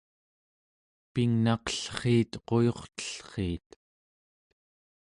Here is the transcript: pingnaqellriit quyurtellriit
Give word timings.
pingnaqellriit 1.13 2.33
quyurtellriit 2.47 3.69